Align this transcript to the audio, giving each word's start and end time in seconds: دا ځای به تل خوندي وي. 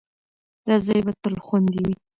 دا 0.67 0.75
ځای 0.85 0.99
به 1.05 1.11
تل 1.21 1.35
خوندي 1.45 1.79
وي. 1.85 1.95